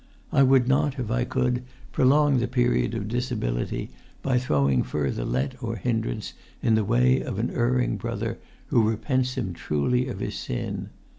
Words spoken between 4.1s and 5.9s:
by throwing further let or